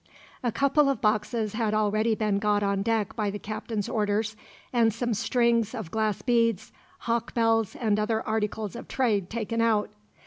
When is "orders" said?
3.87-4.35